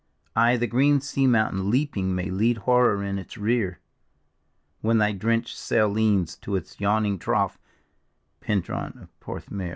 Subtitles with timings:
[0.35, 3.77] "Ay, the green sea mountain leaping may lead horror in its rear,
[4.81, 7.59] When thy drenched sail leans to its yawning trough,
[8.41, 9.69] Pcn truan of Porthmeor!